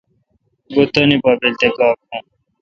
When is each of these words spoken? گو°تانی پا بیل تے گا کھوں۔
گو°تانی 0.73 1.17
پا 1.23 1.31
بیل 1.39 1.53
تے 1.59 1.67
گا 1.77 1.87
کھوں۔ 2.01 2.19